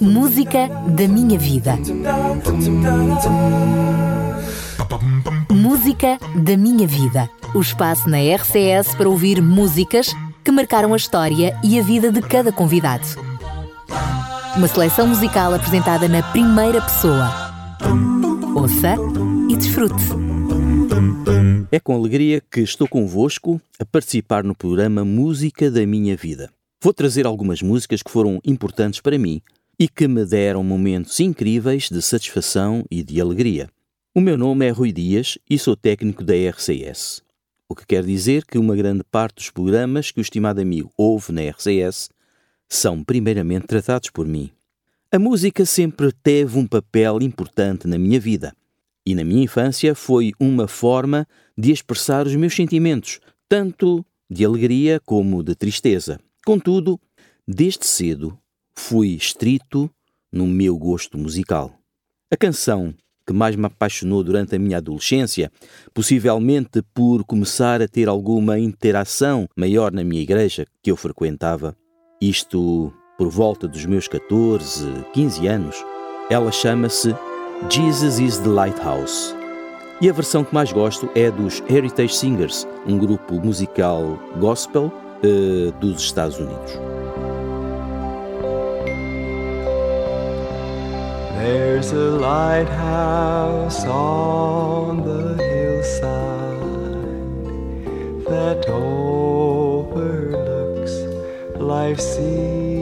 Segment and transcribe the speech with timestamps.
[0.00, 1.76] Música da minha vida.
[5.50, 7.28] Música da minha vida.
[7.52, 12.22] O espaço na RCS para ouvir músicas que marcaram a história e a vida de
[12.22, 13.04] cada convidado.
[14.56, 17.28] Uma seleção musical apresentada na primeira pessoa.
[18.54, 18.94] Ouça
[19.50, 20.04] e desfrute.
[21.72, 26.48] É com alegria que estou convosco a participar no programa Música da Minha Vida.
[26.80, 29.40] Vou trazer algumas músicas que foram importantes para mim
[29.78, 33.70] e que me deram momentos incríveis de satisfação e de alegria.
[34.14, 37.22] O meu nome é Rui Dias e sou técnico da RCS.
[37.66, 41.32] O que quer dizer que uma grande parte dos programas que o estimado amigo ouve
[41.32, 42.10] na RCS
[42.68, 44.50] são primeiramente tratados por mim.
[45.10, 48.54] A música sempre teve um papel importante na minha vida
[49.04, 53.18] e na minha infância foi uma forma de expressar os meus sentimentos,
[53.48, 56.20] tanto de alegria como de tristeza.
[56.46, 57.00] Contudo,
[57.44, 58.38] desde cedo
[58.72, 59.90] fui estrito
[60.32, 61.72] no meu gosto musical.
[62.32, 62.94] A canção
[63.26, 65.50] que mais me apaixonou durante a minha adolescência,
[65.92, 71.76] possivelmente por começar a ter alguma interação maior na minha igreja que eu frequentava,
[72.20, 75.84] isto por volta dos meus 14, 15 anos,
[76.30, 77.12] ela chama-se
[77.68, 79.34] Jesus is the Lighthouse.
[80.00, 85.70] E a versão que mais gosto é dos Heritage Singers, um grupo musical gospel uh,
[85.80, 86.78] dos Estados Unidos.
[91.38, 96.56] There's a lighthouse on the hillside
[98.26, 100.14] that overlooks
[101.60, 102.80] life's sea.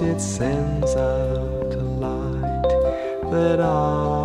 [0.00, 2.70] it sends out a light
[3.30, 4.23] that I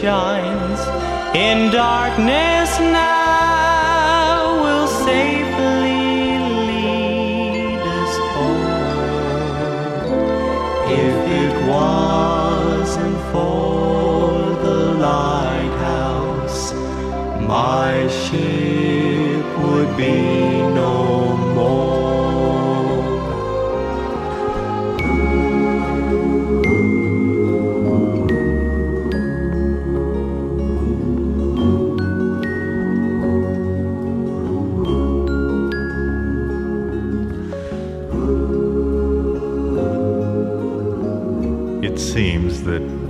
[0.00, 0.80] shines
[1.34, 2.57] in darkness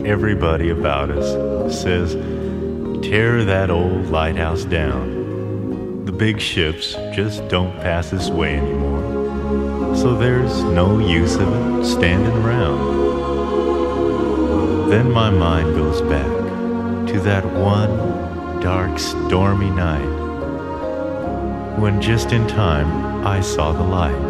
[0.08, 2.14] everybody about us says,
[3.02, 6.06] tear that old lighthouse down.
[6.06, 9.94] The big ships just don't pass this way anymore.
[9.94, 12.88] So there's no use of it standing around.
[14.88, 16.26] Then my mind goes back
[17.08, 20.16] to that one dark, stormy night
[21.78, 24.22] when just in time I saw the light.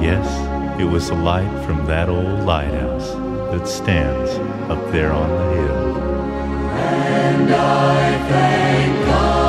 [0.00, 3.23] Yes, it was the light from that old lighthouse
[3.58, 4.30] that stands
[4.68, 5.94] up there on the hill.
[8.26, 9.43] Tell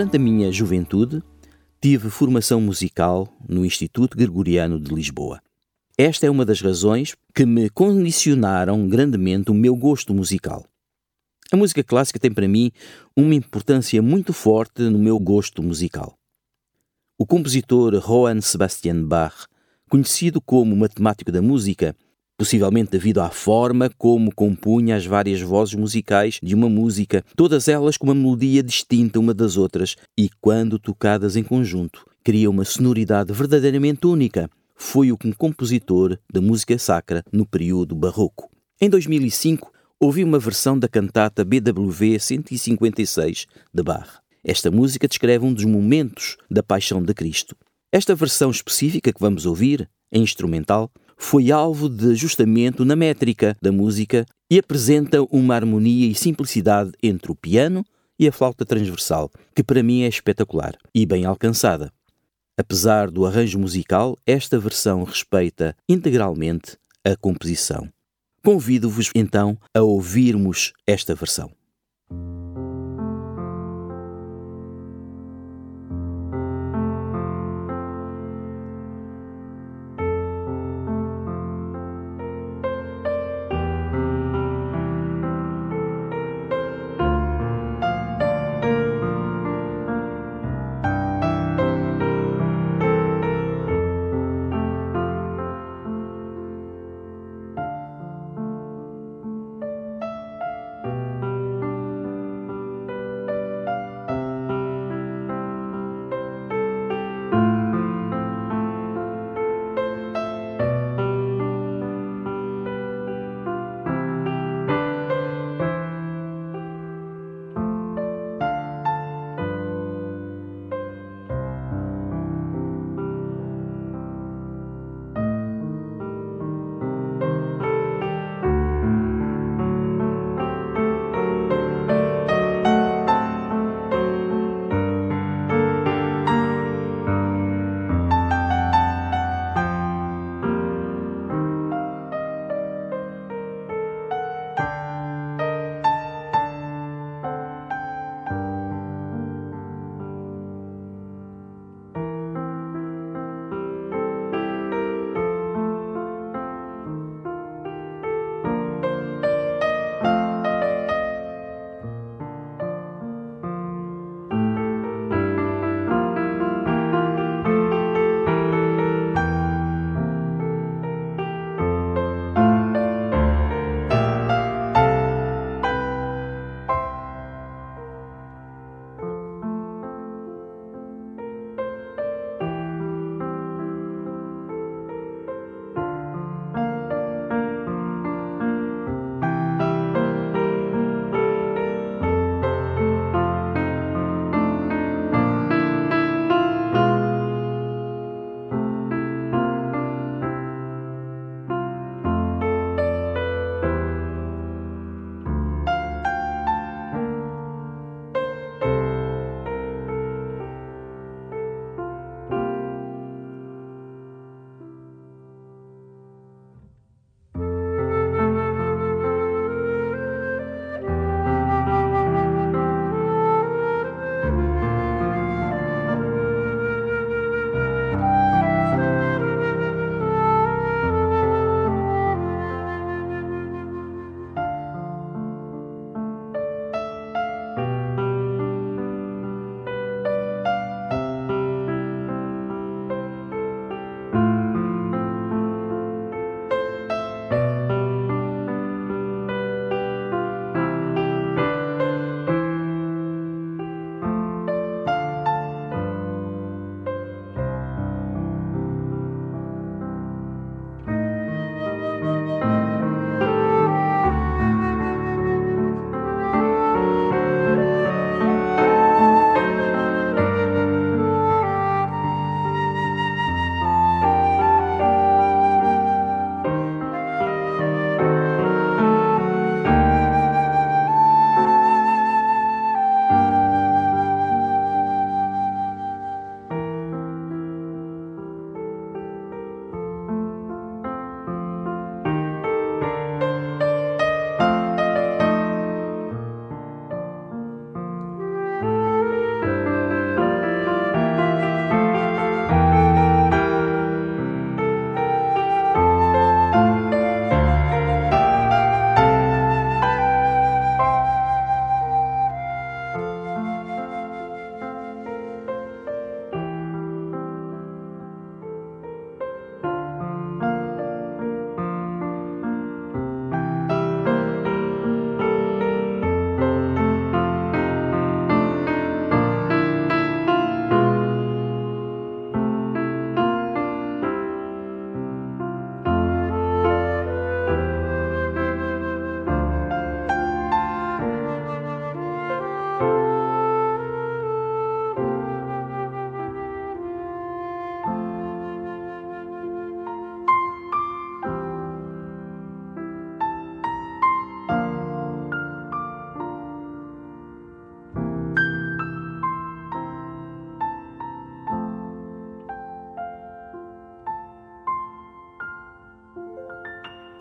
[0.00, 1.22] Durante a minha juventude,
[1.78, 5.42] tive formação musical no Instituto Gregoriano de Lisboa.
[5.94, 10.64] Esta é uma das razões que me condicionaram grandemente o meu gosto musical.
[11.52, 12.72] A música clássica tem para mim
[13.14, 16.16] uma importância muito forte no meu gosto musical.
[17.18, 19.44] O compositor Johann Sebastian Bach,
[19.90, 21.94] conhecido como matemático da música,
[22.40, 27.98] possivelmente devido à forma como compunha as várias vozes musicais de uma música, todas elas
[27.98, 33.30] com uma melodia distinta uma das outras e, quando tocadas em conjunto, cria uma sonoridade
[33.30, 34.48] verdadeiramente única.
[34.74, 38.48] Foi o compositor da música sacra no período barroco.
[38.80, 39.70] Em 2005,
[40.00, 44.18] ouvi uma versão da cantata BWV 156 de Bach.
[44.42, 47.54] Esta música descreve um dos momentos da paixão de Cristo.
[47.92, 50.90] Esta versão específica que vamos ouvir, em instrumental,
[51.20, 57.30] foi alvo de ajustamento na métrica da música e apresenta uma harmonia e simplicidade entre
[57.30, 57.84] o piano
[58.18, 61.92] e a flauta transversal, que para mim é espetacular e bem alcançada.
[62.58, 67.88] Apesar do arranjo musical, esta versão respeita integralmente a composição.
[68.42, 71.52] Convido-vos então a ouvirmos esta versão.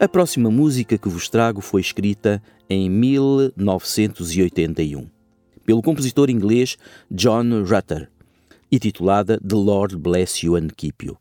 [0.01, 5.09] A próxima música que vos trago foi escrita em 1981
[5.65, 6.77] pelo compositor inglês
[7.11, 8.09] John Rutter
[8.71, 11.17] e titulada The Lord Bless You and Keep You.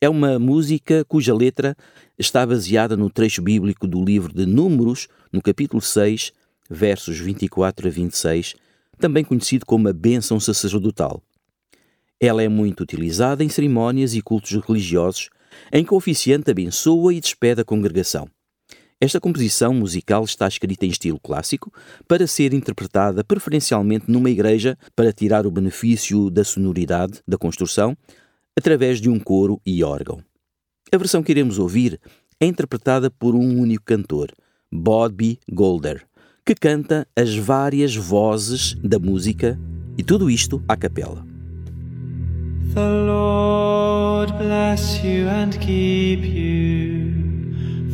[0.00, 1.76] É uma música cuja letra
[2.18, 6.32] está baseada no trecho bíblico do livro de Números, no capítulo 6,
[6.70, 8.54] versos 24 a 26,
[8.98, 11.22] também conhecido como a bênção sacerdotal.
[12.18, 15.28] Ela é muito utilizada em cerimónias e cultos religiosos
[15.72, 18.28] em que o oficiante abençoa e despede a congregação.
[19.00, 21.72] Esta composição musical está escrita em estilo clássico
[22.06, 27.96] para ser interpretada preferencialmente numa igreja para tirar o benefício da sonoridade da construção
[28.56, 30.22] através de um coro e órgão.
[30.92, 31.98] A versão que iremos ouvir
[32.38, 34.30] é interpretada por um único cantor,
[34.70, 36.06] Bobby Golder,
[36.44, 39.58] que canta as várias vozes da música
[39.98, 41.31] e tudo isto à capela.
[42.74, 47.12] The Lord bless you and keep you.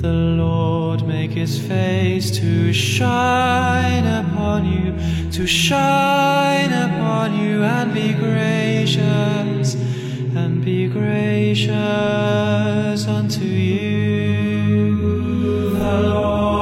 [0.01, 4.95] The Lord make his face to shine upon you,
[5.33, 11.75] to shine upon you and be gracious, and be gracious
[13.09, 14.97] unto you.
[15.77, 16.58] The Lord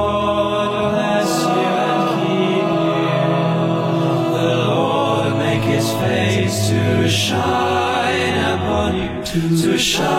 [9.87, 10.16] shine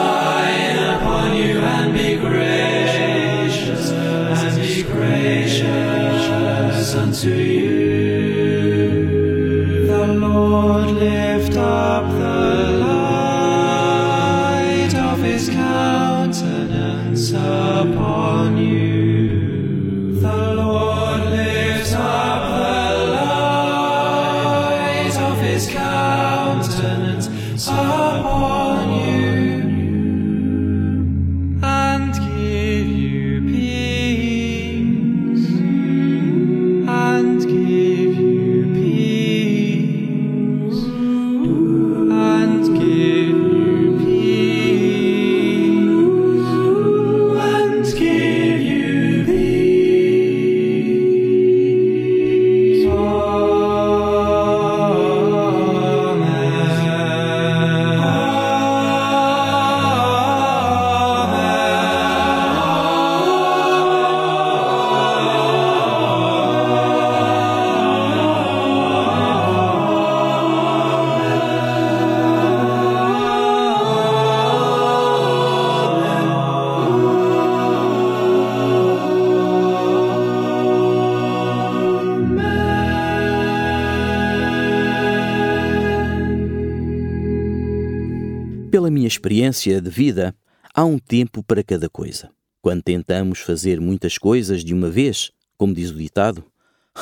[89.18, 90.32] experiência de vida,
[90.72, 92.30] há um tempo para cada coisa.
[92.62, 96.44] Quando tentamos fazer muitas coisas de uma vez, como diz o ditado,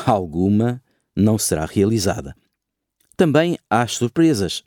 [0.07, 0.83] alguma
[1.15, 2.35] não será realizada.
[3.17, 4.65] Também há as surpresas.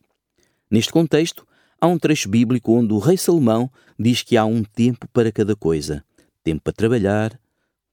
[0.70, 1.46] Neste contexto,
[1.82, 5.56] há um trecho bíblico onde o rei Salomão diz que há um tempo para cada
[5.56, 6.04] coisa:
[6.44, 7.40] tempo para trabalhar,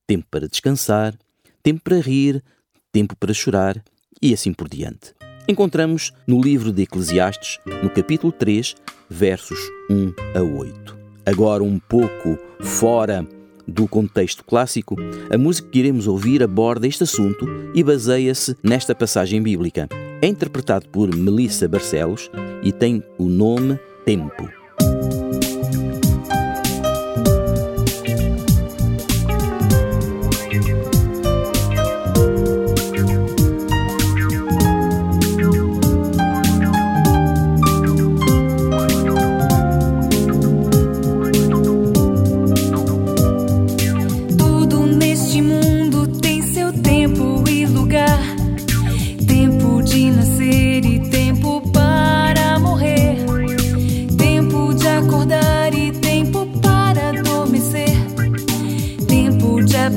[0.07, 1.19] tempo para descansar,
[1.63, 2.45] tempo para rir,
[2.93, 3.83] tempo para chorar
[4.21, 5.15] e assim por diante.
[5.49, 8.75] Encontramos no livro de Eclesiastes, no capítulo 3,
[9.09, 10.97] versos 1 a 8.
[11.25, 13.25] Agora, um pouco fora
[13.65, 14.97] do contexto clássico,
[15.33, 19.89] a música que iremos ouvir aborda este assunto e baseia-se nesta passagem bíblica.
[20.21, 22.29] É interpretado por Melissa Barcelos
[22.65, 24.66] e tem o nome Tempo.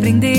[0.10, 0.39] Tempo de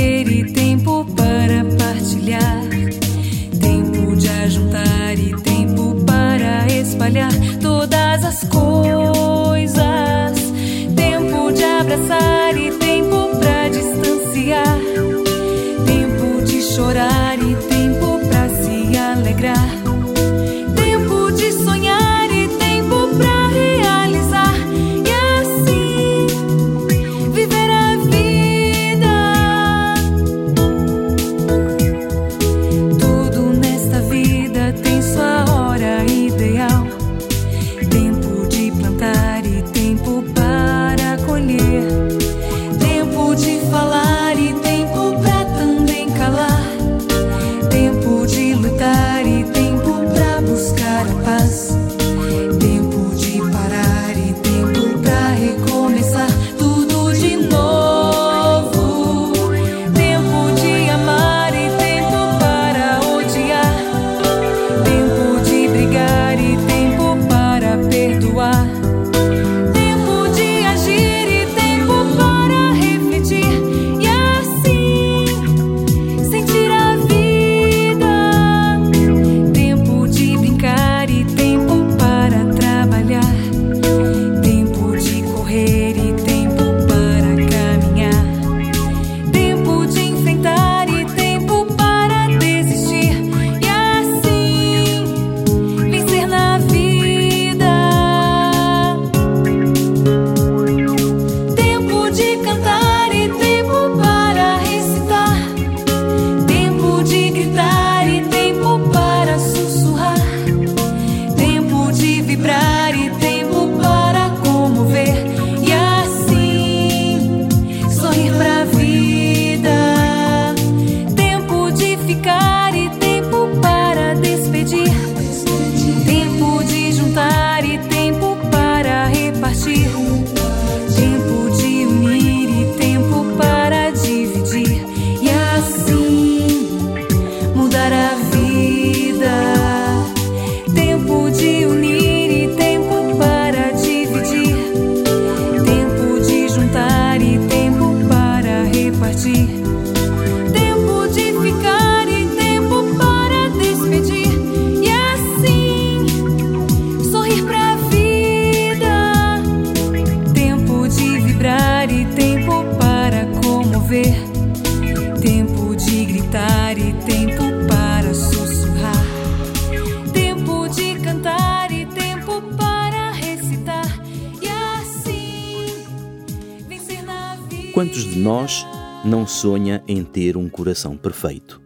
[177.81, 178.67] Quantos de nós
[179.07, 181.63] não sonha em ter um coração perfeito?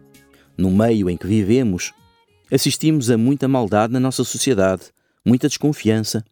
[0.57, 1.91] No meio em que vivemos,
[2.49, 4.83] assistimos a muita maldade na nossa sociedade,
[5.25, 6.23] muita desconfiança,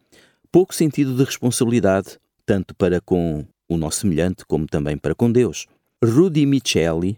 [0.49, 5.67] pouco sentido de responsabilidade, tanto para com o nosso semelhante como também para com Deus.
[6.01, 7.17] Rudy Micheli,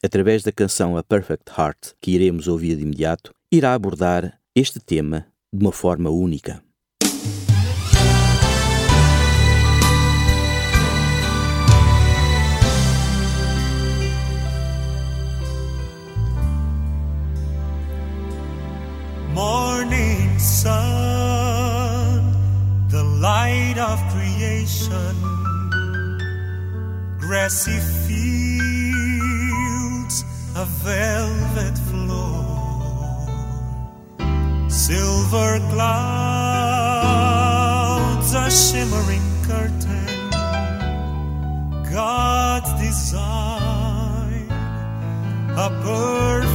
[0.00, 5.26] através da canção A Perfect Heart, que iremos ouvir de imediato, irá abordar este tema
[5.52, 6.62] de uma forma única.
[20.38, 22.32] Sun,
[22.88, 25.14] the light of creation,
[27.18, 28.24] grassy fields,
[30.56, 32.44] a velvet floor,
[34.68, 36.74] silver clouds,
[38.34, 40.30] a shimmering curtain,
[41.92, 44.50] God's design,
[45.56, 46.53] a perfect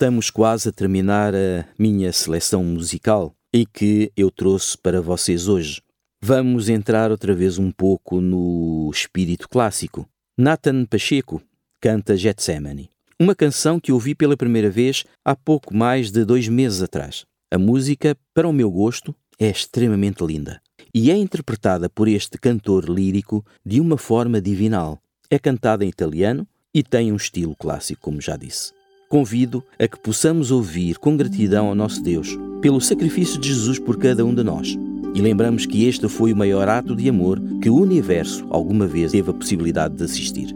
[0.00, 5.82] Estamos quase a terminar a minha seleção musical e que eu trouxe para vocês hoje.
[6.22, 10.08] Vamos entrar outra vez um pouco no espírito clássico.
[10.38, 11.42] Nathan Pacheco
[11.78, 16.80] canta Getsemane, uma canção que ouvi pela primeira vez há pouco mais de dois meses
[16.80, 17.26] atrás.
[17.50, 20.62] A música, para o meu gosto, é extremamente linda
[20.94, 24.98] e é interpretada por este cantor lírico de uma forma divinal.
[25.28, 28.79] É cantada em italiano e tem um estilo clássico, como já disse.
[29.10, 33.96] Convido a que possamos ouvir com gratidão ao nosso Deus pelo sacrifício de Jesus por
[33.96, 34.78] cada um de nós.
[35.12, 39.10] E lembramos que este foi o maior ato de amor que o universo alguma vez
[39.10, 40.54] teve a possibilidade de assistir.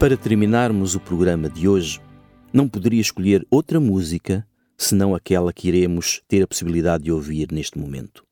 [0.00, 2.00] Para terminarmos o programa de hoje,
[2.54, 7.78] não poderia escolher outra música senão aquela que iremos ter a possibilidade de ouvir neste
[7.78, 8.24] momento.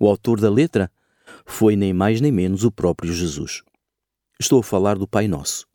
[0.00, 0.90] O autor da letra
[1.44, 3.62] foi nem mais nem menos o próprio Jesus.
[4.40, 5.66] Estou a falar do Pai Nosso.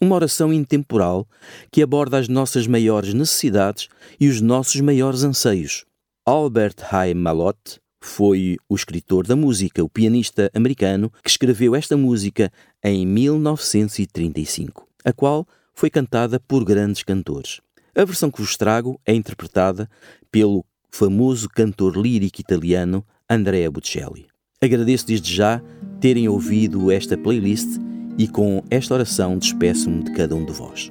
[0.00, 1.26] Uma oração intemporal
[1.72, 3.88] que aborda as nossas maiores necessidades
[4.20, 5.84] e os nossos maiores anseios.
[6.24, 12.50] Albert Haim Malott foi o escritor da música, o pianista americano que escreveu esta música
[12.82, 17.60] em 1935, a qual foi cantada por grandes cantores.
[17.94, 19.88] A versão que vos trago é interpretada
[20.30, 24.26] pelo famoso cantor lírico italiano Andrea Bocelli.
[24.60, 25.62] Agradeço desde já
[26.00, 27.68] terem ouvido esta playlist
[28.16, 30.90] e com esta oração despeço-me de cada um de vós.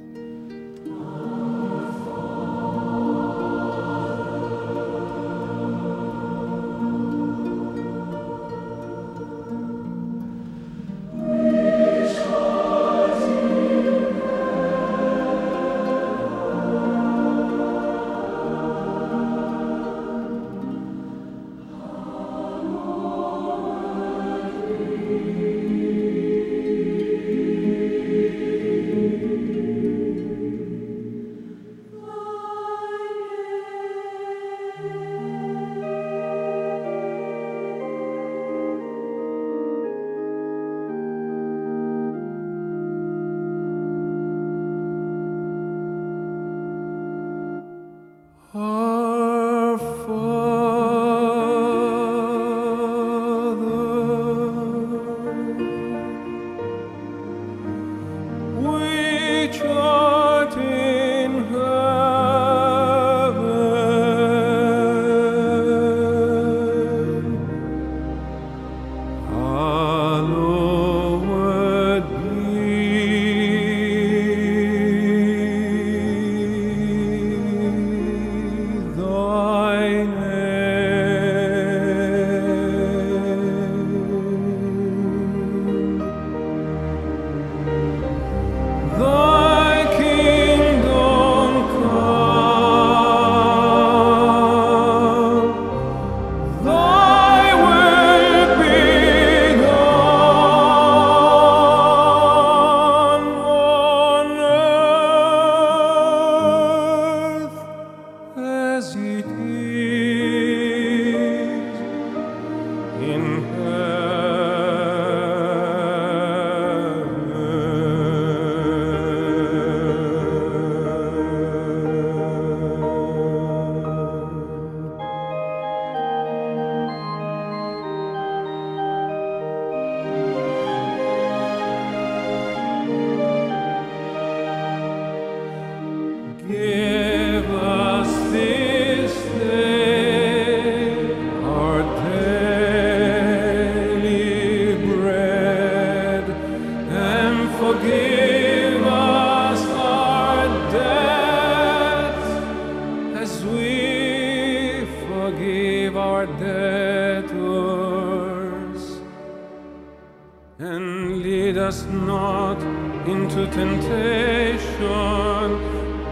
[160.60, 162.60] And lead us not
[163.06, 164.66] into temptation,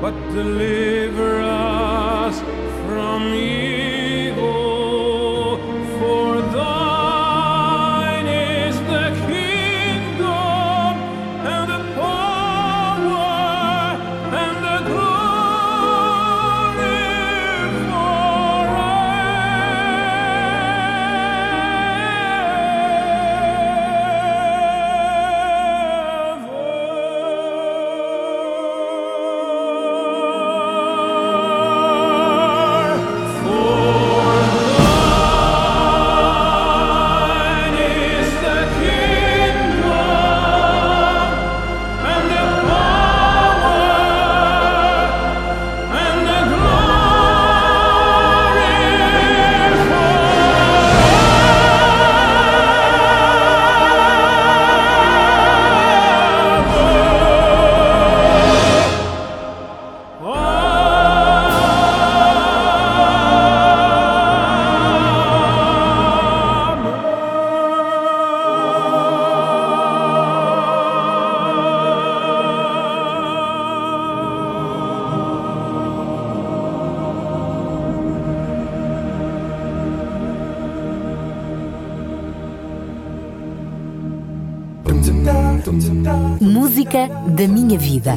[0.00, 2.38] but deliver us
[2.86, 3.95] from evil.